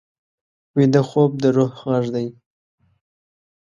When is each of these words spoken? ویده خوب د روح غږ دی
ویده 0.75 1.01
خوب 1.09 1.31
د 1.41 1.43
روح 1.57 1.71
غږ 1.89 2.05
دی 2.15 2.27